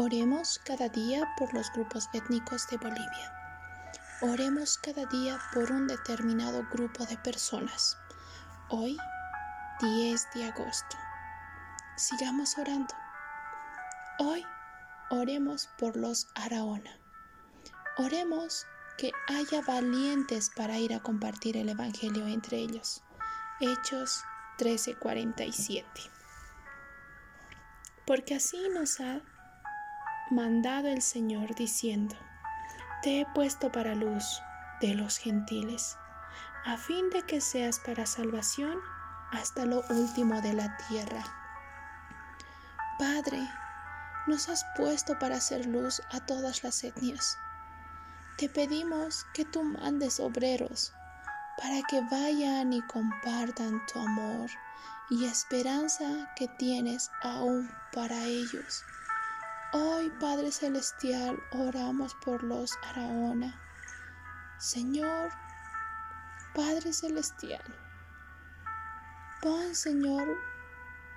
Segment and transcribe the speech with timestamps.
[0.00, 3.34] Oremos cada día por los grupos étnicos de Bolivia.
[4.20, 7.98] Oremos cada día por un determinado grupo de personas.
[8.68, 8.96] Hoy,
[9.80, 10.96] 10 de agosto.
[11.96, 12.94] Sigamos orando.
[14.20, 14.46] Hoy
[15.10, 16.96] oremos por los Araona.
[17.96, 18.68] Oremos
[18.98, 23.02] que haya valientes para ir a compartir el Evangelio entre ellos.
[23.58, 24.22] Hechos
[24.58, 26.08] 13:47.
[28.06, 29.22] Porque así nos ha
[30.30, 32.16] mandado el Señor diciendo,
[33.02, 34.42] Te he puesto para luz
[34.80, 35.96] de los gentiles,
[36.64, 38.78] a fin de que seas para salvación
[39.32, 41.24] hasta lo último de la tierra.
[42.98, 43.40] Padre,
[44.26, 47.38] nos has puesto para hacer luz a todas las etnias.
[48.36, 50.92] Te pedimos que tú mandes obreros
[51.56, 54.50] para que vayan y compartan tu amor
[55.10, 58.84] y esperanza que tienes aún para ellos
[59.72, 63.60] Hoy, Padre Celestial, oramos por los Araona.
[64.58, 65.28] Señor,
[66.54, 67.62] Padre Celestial,
[69.42, 70.26] pon, Señor,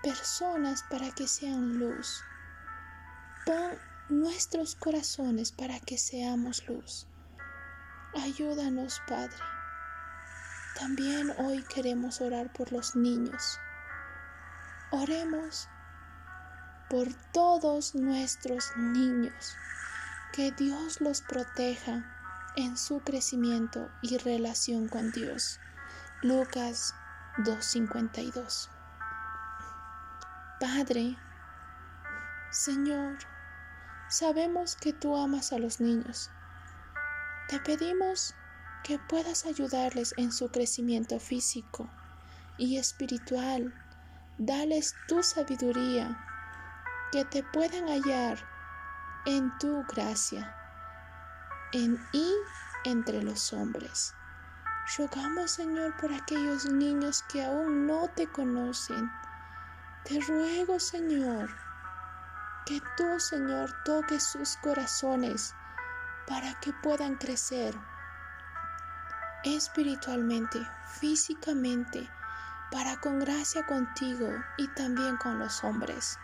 [0.04, 2.22] personas para que sean luz.
[3.46, 7.08] Pon nuestros corazones para que seamos luz.
[8.22, 9.38] Ayúdanos, Padre.
[10.78, 13.58] También hoy queremos orar por los niños.
[14.92, 15.70] Oremos
[16.92, 19.56] por todos nuestros niños.
[20.34, 22.03] Que Dios los proteja
[22.58, 25.62] en su crecimiento y relación con Dios.
[26.22, 26.94] Lucas
[27.38, 28.67] 2.52.
[30.59, 31.17] Padre,
[32.52, 33.19] Señor,
[34.09, 36.30] sabemos que tú amas a los niños.
[37.47, 38.36] Te pedimos
[38.84, 41.89] que puedas ayudarles en su crecimiento físico
[42.58, 43.73] y espiritual.
[44.38, 46.28] Dales tu sabiduría
[47.12, 48.38] que te puedan hallar
[49.26, 50.56] en tu gracia,
[51.73, 52.34] en y
[52.86, 54.16] entre los hombres.
[54.97, 59.12] Rogamos, Señor, por aquellos niños que aún no te conocen.
[60.06, 61.50] Te ruego, Señor,
[62.66, 65.53] que tú, Señor, toques sus corazones
[66.28, 67.75] para que puedan crecer
[69.44, 70.59] espiritualmente,
[71.00, 72.09] físicamente,
[72.72, 76.18] para con gracia contigo y también con los hombres.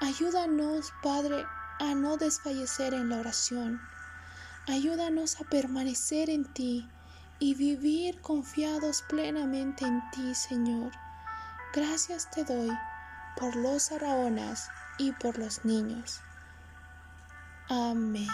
[0.00, 1.44] Ayúdanos, Padre,
[1.78, 3.80] a no desfallecer en la oración.
[4.66, 6.88] Ayúdanos a permanecer en ti
[7.38, 10.92] y vivir confiados plenamente en ti, Señor.
[11.74, 12.70] Gracias te doy
[13.36, 14.68] por los araonas
[14.98, 16.20] y por los niños.
[17.68, 18.28] Amén.